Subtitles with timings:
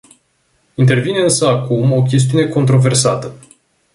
[0.75, 3.33] Intervine însă acum o chestiune controversată.